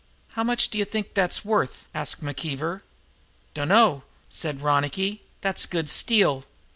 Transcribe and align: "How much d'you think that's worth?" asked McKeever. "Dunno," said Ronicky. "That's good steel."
"How 0.29 0.43
much 0.43 0.69
d'you 0.69 0.83
think 0.83 1.13
that's 1.13 1.45
worth?" 1.45 1.87
asked 1.93 2.23
McKeever. 2.23 2.81
"Dunno," 3.53 4.03
said 4.31 4.63
Ronicky. 4.63 5.21
"That's 5.41 5.67
good 5.67 5.87
steel." 5.89 6.43